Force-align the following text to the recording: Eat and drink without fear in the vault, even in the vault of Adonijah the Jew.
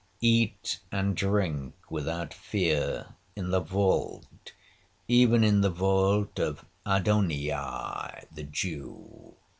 Eat 0.23 0.79
and 0.91 1.15
drink 1.15 1.75
without 1.91 2.33
fear 2.33 3.17
in 3.35 3.51
the 3.51 3.59
vault, 3.59 4.51
even 5.07 5.43
in 5.43 5.61
the 5.61 5.69
vault 5.69 6.39
of 6.39 6.65
Adonijah 6.87 8.25
the 8.31 8.41
Jew. 8.41 9.35